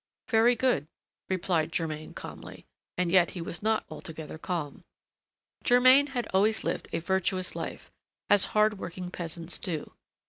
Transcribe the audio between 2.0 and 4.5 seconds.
calmly, and yet he was not altogether